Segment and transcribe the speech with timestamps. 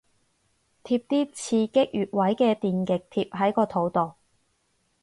[0.83, 4.15] 貼啲刺激穴位嘅電極貼喺個肚度